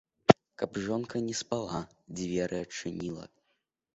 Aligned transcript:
Каб 0.61 0.77
жонка 0.85 1.21
не 1.27 1.35
спала, 1.41 1.81
дзверы 2.21 2.57
адчыніла. 2.65 3.25